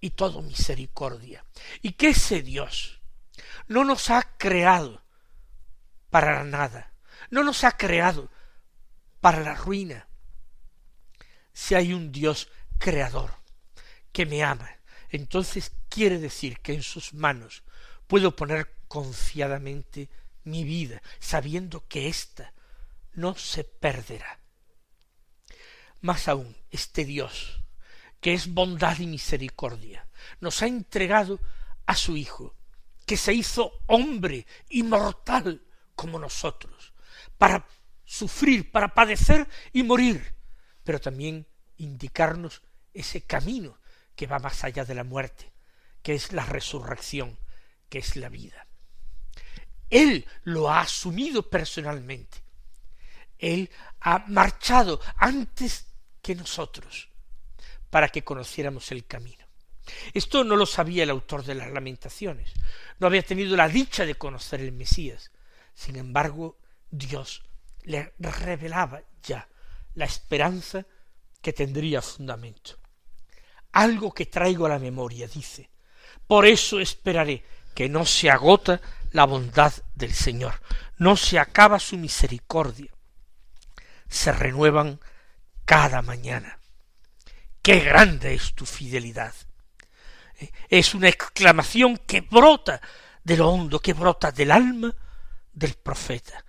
y 0.00 0.10
todo 0.10 0.42
misericordia, 0.42 1.44
y 1.80 1.92
que 1.92 2.08
ese 2.08 2.42
Dios 2.42 3.00
no 3.68 3.84
nos 3.84 4.10
ha 4.10 4.22
creado 4.36 5.02
para 6.10 6.44
nada, 6.44 6.92
no 7.30 7.42
nos 7.42 7.64
ha 7.64 7.76
creado 7.76 8.30
para 9.20 9.40
la 9.40 9.54
ruina. 9.54 10.08
Si 11.52 11.74
hay 11.74 11.92
un 11.92 12.12
Dios 12.12 12.48
creador 12.78 13.30
que 14.12 14.26
me 14.26 14.42
ama, 14.42 14.68
entonces 15.10 15.72
quiere 15.88 16.18
decir 16.18 16.60
que 16.60 16.74
en 16.74 16.82
sus 16.82 17.14
manos 17.14 17.62
puedo 18.06 18.34
poner 18.34 18.74
confiadamente 18.88 20.10
mi 20.44 20.64
vida, 20.64 21.00
sabiendo 21.20 21.86
que 21.86 22.08
ésta 22.08 22.52
no 23.14 23.36
se 23.36 23.64
perderá. 23.64 24.40
Más 26.00 26.28
aún, 26.28 26.56
este 26.70 27.04
Dios, 27.04 27.61
que 28.22 28.32
es 28.32 28.54
bondad 28.54 29.00
y 29.00 29.06
misericordia, 29.08 30.06
nos 30.40 30.62
ha 30.62 30.68
entregado 30.68 31.40
a 31.86 31.96
su 31.96 32.16
Hijo, 32.16 32.54
que 33.04 33.16
se 33.16 33.34
hizo 33.34 33.82
hombre 33.88 34.46
y 34.70 34.84
mortal 34.84 35.60
como 35.96 36.20
nosotros, 36.20 36.94
para 37.36 37.66
sufrir, 38.04 38.70
para 38.70 38.94
padecer 38.94 39.48
y 39.72 39.82
morir, 39.82 40.36
pero 40.84 41.00
también 41.00 41.48
indicarnos 41.78 42.62
ese 42.94 43.22
camino 43.22 43.80
que 44.14 44.28
va 44.28 44.38
más 44.38 44.62
allá 44.62 44.84
de 44.84 44.94
la 44.94 45.02
muerte, 45.02 45.52
que 46.00 46.14
es 46.14 46.32
la 46.32 46.46
resurrección, 46.46 47.40
que 47.88 47.98
es 47.98 48.14
la 48.14 48.28
vida. 48.28 48.68
Él 49.90 50.26
lo 50.44 50.70
ha 50.70 50.82
asumido 50.82 51.50
personalmente. 51.50 52.38
Él 53.36 53.68
ha 54.00 54.20
marchado 54.28 55.00
antes 55.16 55.88
que 56.22 56.36
nosotros 56.36 57.11
para 57.92 58.08
que 58.08 58.24
conociéramos 58.24 58.90
el 58.90 59.04
camino. 59.04 59.44
Esto 60.14 60.44
no 60.44 60.56
lo 60.56 60.64
sabía 60.64 61.02
el 61.02 61.10
autor 61.10 61.44
de 61.44 61.54
las 61.54 61.70
lamentaciones, 61.70 62.50
no 62.98 63.06
había 63.06 63.22
tenido 63.22 63.54
la 63.54 63.68
dicha 63.68 64.06
de 64.06 64.14
conocer 64.14 64.62
el 64.62 64.72
Mesías. 64.72 65.30
Sin 65.74 65.96
embargo, 65.96 66.56
Dios 66.90 67.42
le 67.82 68.14
revelaba 68.18 69.02
ya 69.22 69.46
la 69.94 70.06
esperanza 70.06 70.86
que 71.42 71.52
tendría 71.52 72.00
fundamento. 72.00 72.78
Algo 73.72 74.14
que 74.14 74.24
traigo 74.24 74.64
a 74.64 74.70
la 74.70 74.78
memoria, 74.78 75.28
dice. 75.28 75.68
Por 76.26 76.46
eso 76.46 76.80
esperaré 76.80 77.44
que 77.74 77.90
no 77.90 78.06
se 78.06 78.30
agota 78.30 78.80
la 79.10 79.26
bondad 79.26 79.74
del 79.94 80.14
Señor, 80.14 80.54
no 80.96 81.14
se 81.14 81.38
acaba 81.38 81.78
su 81.78 81.98
misericordia, 81.98 82.90
se 84.08 84.32
renuevan 84.32 84.98
cada 85.66 86.00
mañana. 86.00 86.58
¡Qué 87.62 87.78
grande 87.80 88.34
es 88.34 88.54
tu 88.54 88.66
fidelidad! 88.66 89.32
Eh, 90.38 90.50
es 90.68 90.94
una 90.94 91.08
exclamación 91.08 91.96
que 91.98 92.20
brota 92.20 92.80
de 93.22 93.36
lo 93.36 93.48
hondo, 93.48 93.78
que 93.80 93.92
brota 93.92 94.32
del 94.32 94.50
alma 94.50 94.94
del 95.52 95.74
profeta. 95.74 96.44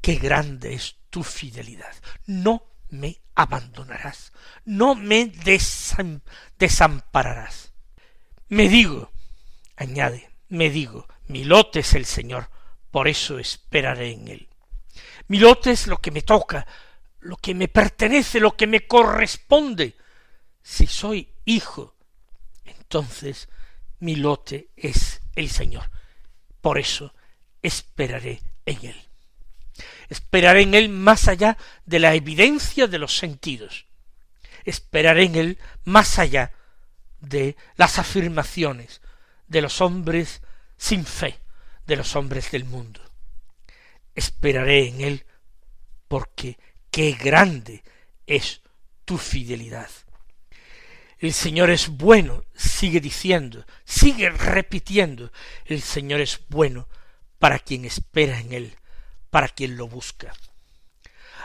¡Qué 0.00 0.16
grande 0.16 0.74
es 0.74 0.96
tu 1.08 1.22
fidelidad! 1.22 1.94
No 2.26 2.66
me 2.90 3.20
abandonarás, 3.34 4.32
no 4.64 4.94
me 4.94 5.32
desampararás. 6.58 7.72
Me 8.48 8.68
digo, 8.68 9.12
añade, 9.76 10.30
me 10.48 10.68
digo, 10.68 11.06
mi 11.28 11.44
lote 11.44 11.80
es 11.80 11.94
el 11.94 12.04
Señor, 12.04 12.50
por 12.90 13.08
eso 13.08 13.38
esperaré 13.38 14.12
en 14.12 14.28
él. 14.28 14.48
Mi 15.28 15.38
lote 15.38 15.70
es 15.70 15.86
lo 15.86 15.98
que 15.98 16.10
me 16.10 16.22
toca, 16.22 16.66
lo 17.20 17.36
que 17.36 17.54
me 17.54 17.68
pertenece, 17.68 18.40
lo 18.40 18.56
que 18.56 18.66
me 18.66 18.86
corresponde. 18.86 19.96
Si 20.62 20.86
soy 20.86 21.28
hijo, 21.44 21.96
entonces 22.64 23.48
mi 24.00 24.16
lote 24.16 24.70
es 24.76 25.20
el 25.34 25.50
Señor. 25.50 25.90
Por 26.60 26.78
eso 26.78 27.14
esperaré 27.62 28.42
en 28.66 28.84
Él. 28.84 28.96
Esperaré 30.08 30.62
en 30.62 30.74
Él 30.74 30.88
más 30.88 31.28
allá 31.28 31.56
de 31.86 31.98
la 31.98 32.14
evidencia 32.14 32.86
de 32.86 32.98
los 32.98 33.16
sentidos. 33.16 33.86
Esperaré 34.64 35.24
en 35.24 35.36
Él 35.36 35.58
más 35.84 36.18
allá 36.18 36.52
de 37.20 37.56
las 37.76 37.98
afirmaciones 37.98 39.00
de 39.46 39.62
los 39.62 39.80
hombres 39.80 40.42
sin 40.76 41.04
fe, 41.04 41.38
de 41.86 41.96
los 41.96 42.16
hombres 42.16 42.50
del 42.50 42.64
mundo. 42.64 43.00
Esperaré 44.14 44.88
en 44.88 45.00
Él 45.00 45.26
porque 46.08 46.58
qué 46.90 47.12
grande 47.12 47.82
es 48.26 48.60
tu 49.04 49.18
fidelidad. 49.18 49.90
El 51.18 51.32
Señor 51.32 51.70
es 51.70 51.88
bueno, 51.88 52.44
sigue 52.54 53.00
diciendo, 53.00 53.66
sigue 53.84 54.30
repitiendo, 54.30 55.30
el 55.66 55.82
Señor 55.82 56.20
es 56.20 56.40
bueno 56.48 56.88
para 57.38 57.58
quien 57.58 57.84
espera 57.84 58.40
en 58.40 58.52
Él, 58.52 58.76
para 59.28 59.48
quien 59.48 59.76
lo 59.76 59.86
busca. 59.86 60.32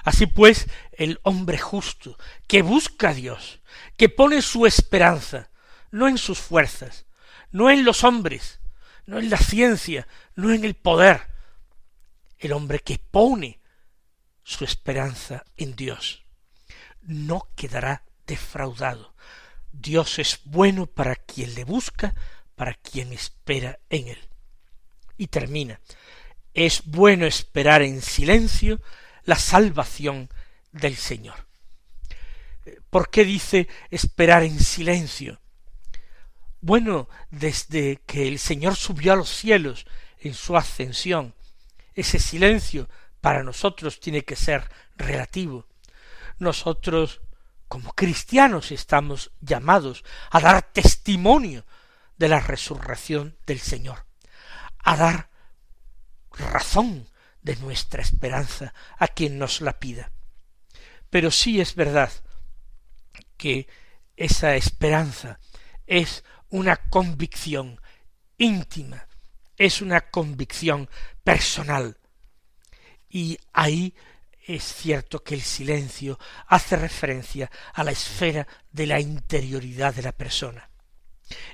Así 0.03 0.27
pues, 0.27 0.67
el 0.93 1.19
hombre 1.23 1.57
justo, 1.57 2.17
que 2.47 2.61
busca 2.61 3.09
a 3.09 3.13
Dios, 3.13 3.59
que 3.97 4.07
pone 4.07 4.41
su 4.41 4.65
esperanza, 4.65 5.49
no 5.91 6.07
en 6.07 6.17
sus 6.17 6.39
fuerzas, 6.39 7.05
no 7.51 7.69
en 7.69 7.83
los 7.83 8.03
hombres, 8.03 8.59
no 9.05 9.19
en 9.19 9.29
la 9.29 9.37
ciencia, 9.37 10.07
no 10.35 10.53
en 10.53 10.63
el 10.63 10.75
poder. 10.75 11.21
El 12.37 12.53
hombre 12.53 12.79
que 12.79 12.99
pone 12.99 13.59
su 14.45 14.63
esperanza 14.63 15.43
en 15.57 15.75
Dios 15.75 16.23
no 17.01 17.49
quedará 17.55 18.03
defraudado. 18.27 19.15
Dios 19.71 20.19
es 20.19 20.39
bueno 20.45 20.85
para 20.85 21.15
quien 21.15 21.55
le 21.55 21.63
busca, 21.63 22.15
para 22.55 22.75
quien 22.75 23.11
espera 23.11 23.79
en 23.89 24.07
él. 24.07 24.29
Y 25.17 25.27
termina. 25.27 25.81
Es 26.53 26.83
bueno 26.85 27.25
esperar 27.25 27.81
en 27.81 28.01
silencio 28.01 28.79
la 29.23 29.35
salvación 29.35 30.29
del 30.71 30.95
Señor. 30.95 31.47
¿Por 32.89 33.09
qué 33.09 33.25
dice 33.25 33.67
esperar 33.89 34.43
en 34.43 34.59
silencio? 34.59 35.41
Bueno, 36.61 37.09
desde 37.31 37.97
que 38.05 38.27
el 38.27 38.39
Señor 38.39 38.75
subió 38.75 39.13
a 39.13 39.17
los 39.17 39.29
cielos 39.29 39.85
en 40.19 40.35
su 40.35 40.55
ascensión, 40.55 41.33
ese 41.95 42.19
silencio 42.19 42.89
para 43.25 43.41
nosotros 43.41 43.99
tiene 43.99 44.23
que 44.23 44.35
ser 44.35 44.69
relativo. 44.95 45.65
Nosotros, 46.37 47.21
como 47.67 47.91
cristianos, 47.93 48.71
estamos 48.71 49.31
llamados 49.41 50.03
a 50.29 50.39
dar 50.39 50.61
testimonio 50.71 51.65
de 52.17 52.27
la 52.27 52.39
resurrección 52.39 53.35
del 53.47 53.59
Señor, 53.59 54.05
a 54.77 54.95
dar 54.95 55.31
razón 56.33 57.09
de 57.41 57.55
nuestra 57.55 58.03
esperanza 58.03 58.75
a 58.99 59.07
quien 59.07 59.39
nos 59.39 59.59
la 59.59 59.79
pida. 59.79 60.11
Pero 61.09 61.31
sí 61.31 61.59
es 61.59 61.73
verdad 61.73 62.11
que 63.37 63.67
esa 64.17 64.55
esperanza 64.55 65.39
es 65.87 66.23
una 66.49 66.75
convicción 66.75 67.81
íntima, 68.37 69.07
es 69.57 69.81
una 69.81 70.11
convicción 70.11 70.91
personal. 71.23 71.97
Y 73.15 73.39
ahí 73.53 73.95
es 74.45 74.61
cierto 74.61 75.23
que 75.23 75.35
el 75.35 75.41
silencio 75.41 76.19
hace 76.47 76.75
referencia 76.75 77.49
a 77.73 77.85
la 77.85 77.91
esfera 77.91 78.45
de 78.73 78.87
la 78.87 78.99
interioridad 78.99 79.95
de 79.95 80.01
la 80.01 80.11
persona. 80.11 80.69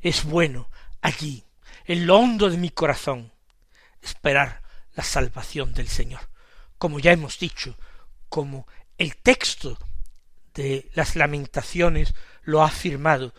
Es 0.01 0.23
bueno 0.23 0.71
allí, 1.01 1.45
en 1.85 2.07
lo 2.07 2.17
hondo 2.17 2.49
de 2.49 2.57
mi 2.57 2.71
corazón, 2.71 3.31
esperar 4.01 4.63
la 4.95 5.03
salvación 5.03 5.71
del 5.75 5.87
Señor. 5.87 6.31
Como 6.79 6.97
ya 6.97 7.11
hemos 7.11 7.37
dicho, 7.37 7.77
como 8.27 8.65
el 8.97 9.17
texto 9.17 9.77
de 10.55 10.89
las 10.95 11.15
lamentaciones 11.15 12.15
lo 12.41 12.63
ha 12.63 12.69
afirmado, 12.69 13.35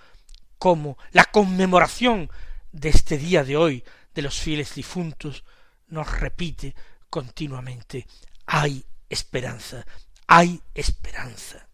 como 0.59 0.97
la 1.11 1.25
conmemoración 1.25 2.31
de 2.71 2.91
este 2.91 3.19
día 3.19 3.43
de 3.43 3.57
hoy 3.57 3.85
de 4.15 4.23
los 4.23 4.39
fieles 4.39 4.77
difuntos 4.77 5.43
nos 5.89 6.21
repite 6.21 6.77
continuamente 7.13 8.07
hay 8.47 8.87
esperanza, 9.11 9.85
hay 10.27 10.63
esperanza. 10.73 11.69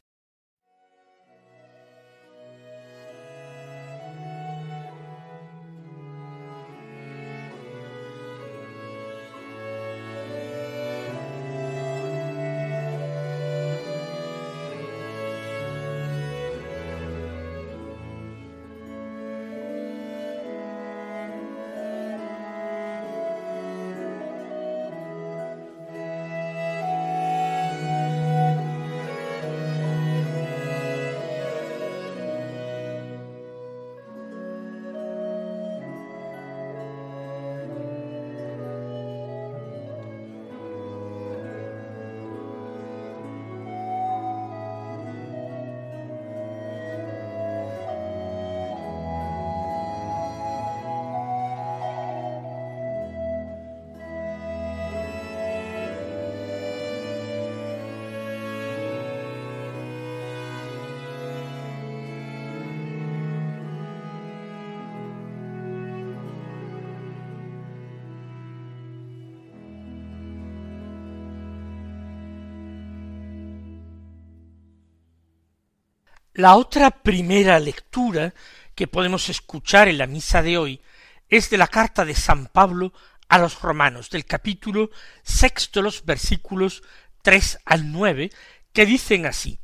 La 76.39 76.55
otra 76.55 76.93
primera 76.93 77.59
lectura 77.59 78.33
que 78.77 78.87
podemos 78.87 79.29
escuchar 79.29 79.89
en 79.89 79.99
la 79.99 80.07
misa 80.07 80.41
de 80.41 80.57
hoy 80.57 80.81
es 81.29 81.51
de 81.51 81.59
la 81.59 81.67
carta 81.67 82.05
de 82.05 82.15
San 82.15 82.47
Pablo 82.47 82.93
a 83.29 83.39
los 83.39 83.61
romanos, 83.61 84.09
del 84.09 84.25
capítulo 84.25 84.91
sexto, 85.25 85.83
los 85.83 86.05
versículos 86.05 86.85
tres 87.23 87.59
al 87.65 87.91
nueve, 87.91 88.31
que 88.73 88.87
dicen 88.87 89.27
así 89.27 89.59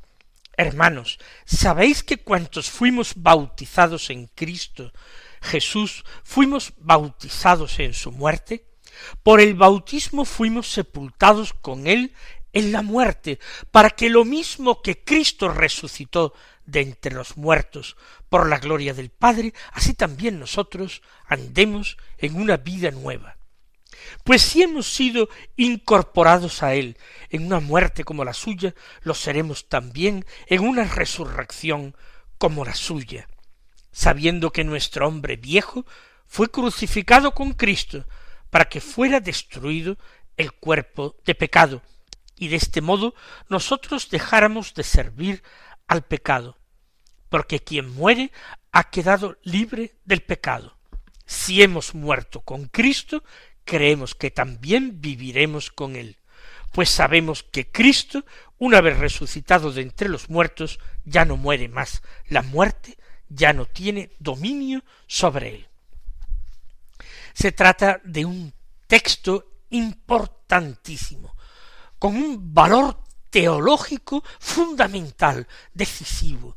Hermanos, 0.56 1.20
¿sabéis 1.44 2.02
que 2.02 2.16
cuantos 2.16 2.72
fuimos 2.72 3.12
bautizados 3.14 4.10
en 4.10 4.26
Cristo 4.34 4.92
Jesús 5.42 6.04
fuimos 6.24 6.72
bautizados 6.78 7.78
en 7.78 7.94
su 7.94 8.10
muerte? 8.10 8.66
Por 9.22 9.40
el 9.40 9.54
bautismo 9.54 10.24
fuimos 10.24 10.72
sepultados 10.72 11.52
con 11.52 11.86
él 11.86 12.12
en 12.52 12.72
la 12.72 12.82
muerte, 12.82 13.38
para 13.70 13.90
que 13.90 14.10
lo 14.10 14.24
mismo 14.24 14.82
que 14.82 15.04
Cristo 15.04 15.48
resucitó 15.48 16.34
de 16.66 16.80
entre 16.80 17.14
los 17.14 17.36
muertos 17.36 17.96
por 18.28 18.48
la 18.48 18.58
gloria 18.58 18.94
del 18.94 19.10
Padre, 19.10 19.54
así 19.72 19.94
también 19.94 20.38
nosotros 20.38 21.02
andemos 21.26 21.96
en 22.18 22.36
una 22.36 22.56
vida 22.56 22.90
nueva. 22.90 23.36
Pues 24.24 24.42
si 24.42 24.62
hemos 24.62 24.92
sido 24.92 25.28
incorporados 25.56 26.62
a 26.62 26.74
Él 26.74 26.98
en 27.30 27.46
una 27.46 27.60
muerte 27.60 28.04
como 28.04 28.24
la 28.24 28.34
suya, 28.34 28.74
lo 29.02 29.14
seremos 29.14 29.68
también 29.68 30.24
en 30.46 30.60
una 30.60 30.84
resurrección 30.84 31.96
como 32.38 32.64
la 32.64 32.74
suya, 32.74 33.28
sabiendo 33.92 34.50
que 34.50 34.64
nuestro 34.64 35.08
hombre 35.08 35.36
viejo 35.36 35.86
fue 36.26 36.50
crucificado 36.50 37.32
con 37.32 37.52
Cristo 37.52 38.06
para 38.50 38.66
que 38.66 38.80
fuera 38.80 39.20
destruido 39.20 39.96
el 40.36 40.52
cuerpo 40.52 41.16
de 41.24 41.34
pecado, 41.34 41.82
y 42.36 42.48
de 42.48 42.56
este 42.56 42.80
modo 42.80 43.14
nosotros 43.48 44.10
dejáramos 44.10 44.74
de 44.74 44.82
servir 44.82 45.42
al 45.86 46.02
pecado, 46.02 46.58
porque 47.28 47.60
quien 47.60 47.90
muere 47.90 48.32
ha 48.72 48.90
quedado 48.90 49.38
libre 49.42 49.94
del 50.04 50.22
pecado. 50.22 50.76
Si 51.26 51.62
hemos 51.62 51.94
muerto 51.94 52.40
con 52.42 52.66
Cristo, 52.66 53.24
creemos 53.64 54.14
que 54.14 54.30
también 54.30 55.00
viviremos 55.00 55.70
con 55.70 55.96
Él, 55.96 56.18
pues 56.72 56.90
sabemos 56.90 57.44
que 57.44 57.70
Cristo, 57.70 58.24
una 58.58 58.80
vez 58.80 58.98
resucitado 58.98 59.72
de 59.72 59.82
entre 59.82 60.08
los 60.08 60.28
muertos, 60.28 60.80
ya 61.04 61.24
no 61.24 61.36
muere 61.36 61.68
más, 61.68 62.02
la 62.28 62.42
muerte 62.42 62.98
ya 63.28 63.52
no 63.52 63.66
tiene 63.66 64.10
dominio 64.18 64.82
sobre 65.06 65.54
Él. 65.54 65.68
Se 67.32 67.52
trata 67.52 68.00
de 68.04 68.24
un 68.24 68.52
texto 68.86 69.52
importantísimo, 69.70 71.36
con 71.98 72.16
un 72.16 72.52
valor 72.52 72.98
teológico 73.34 74.22
fundamental, 74.38 75.48
decisivo. 75.72 76.56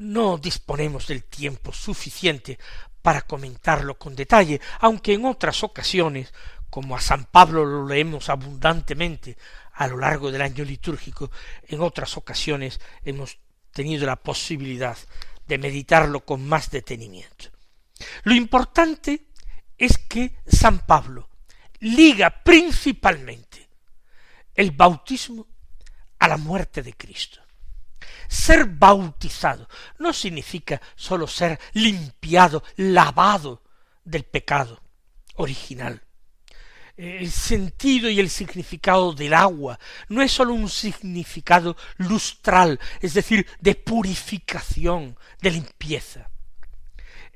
No 0.00 0.36
disponemos 0.36 1.06
del 1.06 1.24
tiempo 1.24 1.72
suficiente 1.72 2.58
para 3.00 3.22
comentarlo 3.22 3.98
con 3.98 4.14
detalle, 4.14 4.60
aunque 4.80 5.14
en 5.14 5.24
otras 5.24 5.62
ocasiones, 5.62 6.34
como 6.68 6.94
a 6.94 7.00
San 7.00 7.24
Pablo 7.24 7.64
lo 7.64 7.86
leemos 7.86 8.28
abundantemente 8.28 9.38
a 9.72 9.88
lo 9.88 9.96
largo 9.96 10.30
del 10.30 10.42
año 10.42 10.62
litúrgico, 10.62 11.30
en 11.66 11.80
otras 11.80 12.18
ocasiones 12.18 12.78
hemos 13.02 13.38
tenido 13.70 14.04
la 14.04 14.16
posibilidad 14.16 14.98
de 15.46 15.56
meditarlo 15.56 16.22
con 16.22 16.46
más 16.46 16.70
detenimiento. 16.70 17.46
Lo 18.24 18.34
importante 18.34 19.28
es 19.78 19.96
que 19.96 20.36
San 20.46 20.84
Pablo 20.84 21.30
liga 21.80 22.42
principalmente 22.44 23.70
el 24.54 24.72
bautismo 24.72 25.46
a 26.22 26.28
la 26.28 26.36
muerte 26.36 26.84
de 26.84 26.92
Cristo. 26.92 27.40
Ser 28.28 28.66
bautizado 28.66 29.68
no 29.98 30.12
significa 30.12 30.80
sólo 30.94 31.26
ser 31.26 31.58
limpiado, 31.72 32.62
lavado 32.76 33.64
del 34.04 34.22
pecado, 34.22 34.80
original. 35.34 36.00
El 36.96 37.28
sentido 37.32 38.08
y 38.08 38.20
el 38.20 38.30
significado 38.30 39.12
del 39.12 39.34
agua 39.34 39.80
no 40.08 40.22
es 40.22 40.30
sólo 40.30 40.54
un 40.54 40.68
significado 40.68 41.76
lustral, 41.96 42.78
es 43.00 43.14
decir, 43.14 43.44
de 43.58 43.74
purificación, 43.74 45.18
de 45.40 45.50
limpieza. 45.50 46.30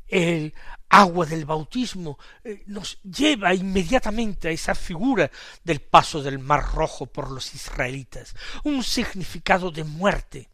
El 0.06 0.54
agua 0.88 1.26
del 1.26 1.44
bautismo 1.44 2.18
eh, 2.44 2.62
nos 2.66 3.00
lleva 3.02 3.54
inmediatamente 3.54 4.48
a 4.48 4.50
esa 4.50 4.74
figura 4.74 5.30
del 5.64 5.80
paso 5.80 6.22
del 6.22 6.38
Mar 6.38 6.72
Rojo 6.74 7.06
por 7.06 7.30
los 7.30 7.54
israelitas, 7.54 8.34
un 8.64 8.82
significado 8.82 9.70
de 9.70 9.84
muerte. 9.84 10.48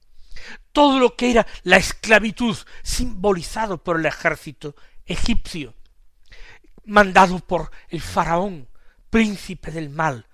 Todo 0.72 0.98
lo 0.98 1.14
que 1.14 1.30
era 1.30 1.46
la 1.62 1.76
esclavitud 1.76 2.56
simbolizado 2.82 3.82
por 3.82 3.98
el 3.98 4.06
ejército 4.06 4.74
egipcio, 5.04 5.74
mandado 6.84 7.38
por 7.38 7.70
el 7.88 8.00
faraón, 8.00 8.68
príncipe 9.10 9.70
del 9.70 9.90
mal, 9.90 10.26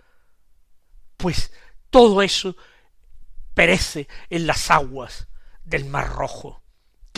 pues 1.17 1.53
todo 1.91 2.23
eso 2.23 2.57
perece 3.55 4.07
en 4.31 4.47
las 4.47 4.71
aguas 4.71 5.27
del 5.65 5.85
Mar 5.85 6.09
Rojo 6.15 6.63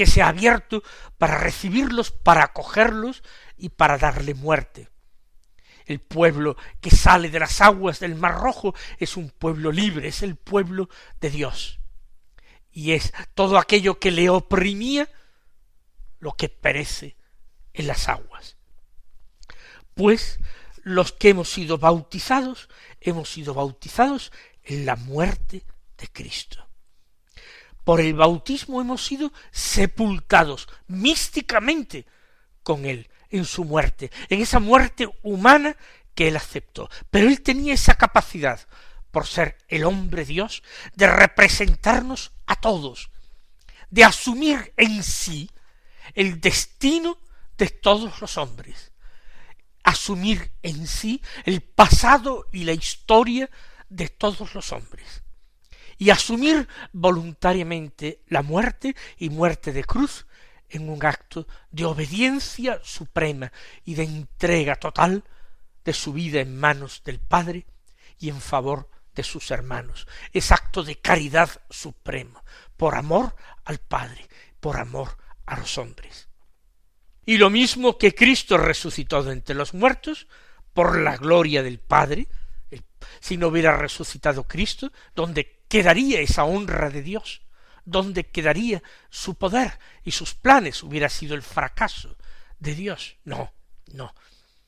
que 0.01 0.07
se 0.07 0.23
ha 0.23 0.29
abierto 0.29 0.83
para 1.19 1.37
recibirlos, 1.37 2.11
para 2.11 2.43
acogerlos 2.43 3.23
y 3.59 3.69
para 3.69 3.99
darle 3.99 4.33
muerte. 4.33 4.89
El 5.85 6.01
pueblo 6.01 6.57
que 6.81 6.91
sale 6.91 7.29
de 7.29 7.39
las 7.39 7.61
aguas 7.61 8.01
del 8.01 8.15
Mar 8.15 8.41
Rojo 8.41 8.75
es 8.97 9.19
un 9.19 9.29
pueblo 9.29 9.71
libre, 9.71 10.09
es 10.09 10.23
el 10.23 10.37
pueblo 10.37 10.89
de 11.21 11.29
Dios. 11.29 11.81
Y 12.73 12.93
es 12.93 13.13
todo 13.35 13.59
aquello 13.59 13.99
que 13.99 14.11
le 14.11 14.31
oprimía 14.31 15.07
lo 16.19 16.33
que 16.33 16.49
perece 16.49 17.19
en 17.75 17.87
las 17.87 18.09
aguas. 18.09 18.57
Pues 19.93 20.41
los 20.83 21.13
que 21.13 21.29
hemos 21.29 21.51
sido 21.51 21.77
bautizados, 21.77 22.71
hemos 23.03 23.31
sido 23.31 23.53
bautizados 23.53 24.33
en 24.65 24.87
la 24.87 24.97
muerte 24.97 25.67
de 25.99 26.09
Cristo. 26.09 26.70
Por 27.85 28.01
el 28.01 28.15
bautismo 28.15 28.81
hemos 28.81 29.05
sido 29.05 29.33
sepultados 29.51 30.69
místicamente 30.87 32.07
con 32.63 32.85
él 32.85 33.09
en 33.31 33.45
su 33.45 33.65
muerte, 33.65 34.11
en 34.29 34.43
esa 34.43 34.61
muerte 34.61 35.09
humana 35.23 35.77
que 36.15 36.29
él 36.29 36.37
aceptó. 36.37 36.91
Pero 37.11 37.29
él 37.29 37.43
tenía 37.43 37.75
esa 37.75 37.95
capacidad, 37.95 38.61
por 39.11 39.27
ser 39.27 39.57
el 39.69 39.85
hombre 39.85 40.25
Dios, 40.25 40.63
de 40.95 41.07
representarnos 41.07 42.33
a 42.47 42.57
todos, 42.57 43.11
de 43.89 44.05
asumir 44.05 44.73
en 44.77 45.03
sí 45.03 45.51
el 46.15 46.41
destino 46.41 47.19
de 47.57 47.69
todos 47.69 48.21
los 48.21 48.37
hombres, 48.37 48.93
asumir 49.83 50.53
en 50.63 50.87
sí 50.87 51.23
el 51.45 51.63
pasado 51.63 52.47
y 52.53 52.65
la 52.65 52.73
historia 52.73 53.51
de 53.89 54.09
todos 54.09 54.55
los 54.55 54.73
hombres 54.73 55.23
y 56.01 56.09
asumir 56.09 56.67
voluntariamente 56.95 58.23
la 58.29 58.41
muerte 58.41 58.97
y 59.19 59.29
muerte 59.29 59.71
de 59.71 59.85
cruz 59.85 60.27
en 60.71 60.89
un 60.89 61.05
acto 61.05 61.47
de 61.71 61.85
obediencia 61.85 62.81
suprema 62.83 63.53
y 63.85 63.97
de 63.97 64.05
entrega 64.05 64.77
total 64.77 65.25
de 65.85 65.93
su 65.93 66.15
vida 66.15 66.41
en 66.41 66.59
manos 66.59 67.03
del 67.05 67.21
Padre 67.21 67.67
y 68.19 68.31
en 68.31 68.41
favor 68.41 68.89
de 69.15 69.23
sus 69.23 69.51
hermanos. 69.51 70.07
Es 70.33 70.53
acto 70.53 70.83
de 70.83 70.97
caridad 70.97 71.51
suprema, 71.69 72.43
por 72.79 72.95
amor 72.95 73.37
al 73.67 73.77
Padre, 73.77 74.27
por 74.59 74.79
amor 74.79 75.19
a 75.45 75.59
los 75.59 75.77
hombres. 75.77 76.29
Y 77.27 77.37
lo 77.37 77.51
mismo 77.51 77.99
que 77.99 78.15
Cristo 78.15 78.57
resucitó 78.57 79.23
de 79.23 79.35
entre 79.35 79.55
los 79.55 79.75
muertos, 79.75 80.29
por 80.73 80.99
la 80.99 81.19
gloria 81.19 81.63
del 81.63 81.79
Padre, 81.79 82.27
si 83.21 83.37
no 83.37 83.49
hubiera 83.49 83.77
resucitado 83.77 84.45
Cristo, 84.45 84.91
donde 85.15 85.60
quedaría 85.71 86.21
esa 86.21 86.45
honra 86.45 86.91
de 86.91 87.01
Dios? 87.01 87.43
¿Dónde 87.85 88.27
quedaría 88.27 88.83
su 89.09 89.37
poder 89.37 89.79
y 90.05 90.11
sus 90.11 90.35
planes? 90.35 90.83
Hubiera 90.83 91.09
sido 91.09 91.35
el 91.35 91.43
fracaso 91.43 92.19
de 92.59 92.75
Dios. 92.75 93.17
No, 93.25 93.55
no. 93.93 94.15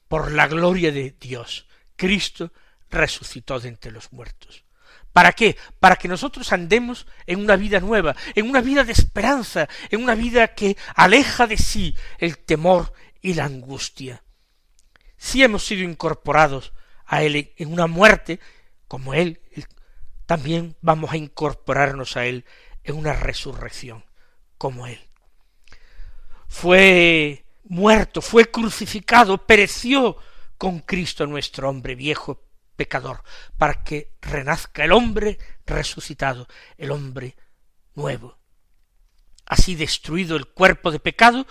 Por 0.09 0.33
la 0.33 0.47
gloria 0.47 0.93
de 0.93 1.15
Dios, 1.21 1.67
Cristo 1.97 2.53
resucitó 2.88 3.59
de 3.59 3.69
entre 3.69 3.91
los 3.91 4.12
muertos. 4.12 4.65
¿Para 5.12 5.33
qué? 5.33 5.57
Para 5.81 5.97
que 5.97 6.09
nosotros 6.09 6.53
andemos 6.53 7.07
en 7.27 7.41
una 7.41 7.57
vida 7.57 7.81
nueva, 7.81 8.17
en 8.35 8.49
una 8.49 8.61
vida 8.61 8.85
de 8.85 8.93
esperanza, 8.93 9.69
en 9.91 10.03
una 10.03 10.15
vida 10.15 10.55
que 10.55 10.77
aleja 10.95 11.47
de 11.47 11.59
sí 11.59 11.95
el 12.19 12.38
temor 12.38 12.93
y 13.21 13.35
la 13.35 13.45
angustia. 13.45 14.23
Si 15.17 15.43
hemos 15.43 15.67
sido 15.67 15.83
incorporados 15.83 16.73
a 17.05 17.23
Él 17.23 17.53
en 17.57 17.73
una 17.73 17.87
muerte, 17.87 18.41
como 18.88 19.15
Él, 19.15 19.41
también 20.27 20.77
vamos 20.81 21.13
a 21.13 21.17
incorporarnos 21.17 22.17
a 22.17 22.27
Él 22.27 22.45
en 22.85 22.97
una 22.97 23.13
resurrección 23.13 24.05
como 24.59 24.87
Él. 24.87 25.01
Fue 26.49 27.45
muerto, 27.65 28.21
fue 28.21 28.51
crucificado, 28.51 29.47
pereció 29.47 30.17
con 30.59 30.81
Cristo 30.81 31.27
nuestro 31.27 31.69
hombre 31.69 31.95
viejo 31.95 32.45
pecador, 32.77 33.23
para 33.59 33.85
que 33.85 34.13
renazca 34.21 34.85
el 34.85 34.93
hombre 34.93 35.39
resucitado, 35.67 36.47
el 36.77 36.91
hombre 36.91 37.37
nuevo. 37.95 38.39
Así 39.47 39.75
destruido 39.75 40.37
el 40.37 40.47
cuerpo 40.47 40.91
de 40.91 41.01
pecado, 41.01 41.47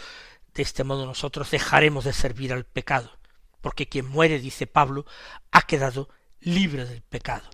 de 0.53 0.63
este 0.63 0.83
modo 0.83 1.05
nosotros 1.05 1.51
dejaremos 1.51 2.05
de 2.05 2.13
servir 2.13 2.53
al 2.53 2.65
pecado, 2.65 3.17
porque 3.61 3.87
quien 3.87 4.07
muere, 4.07 4.39
dice 4.39 4.67
Pablo, 4.67 5.05
ha 5.51 5.63
quedado 5.63 6.09
libre 6.39 6.85
del 6.85 7.01
pecado 7.01 7.49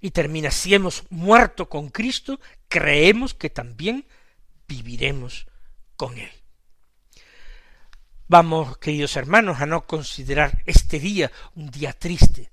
y 0.00 0.10
termina, 0.10 0.50
si 0.50 0.74
hemos 0.74 1.04
muerto 1.10 1.68
con 1.68 1.90
Cristo, 1.90 2.40
creemos 2.68 3.34
que 3.34 3.50
también 3.50 4.06
viviremos 4.66 5.46
con 5.96 6.16
Él. 6.18 6.30
Vamos, 8.28 8.78
queridos 8.78 9.16
hermanos, 9.16 9.60
a 9.60 9.66
no 9.66 9.86
considerar 9.86 10.62
este 10.64 11.00
día 11.00 11.32
un 11.56 11.70
día 11.70 11.92
triste. 11.92 12.50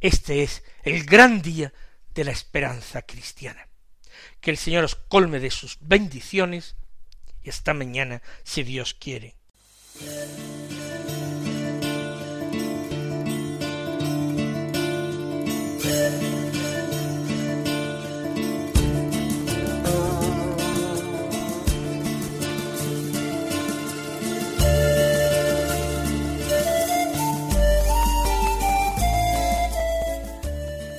Este 0.00 0.44
es 0.44 0.62
el 0.84 1.04
gran 1.04 1.42
día 1.42 1.72
de 2.14 2.24
la 2.24 2.30
esperanza 2.30 3.02
cristiana. 3.02 3.66
Que 4.40 4.52
el 4.52 4.56
Señor 4.56 4.84
os 4.84 4.94
colme 4.94 5.40
de 5.40 5.50
sus 5.50 5.76
bendiciones 5.80 6.76
y 7.42 7.50
hasta 7.50 7.74
mañana, 7.74 8.22
si 8.44 8.62
Dios 8.62 8.94
quiere. 8.94 9.34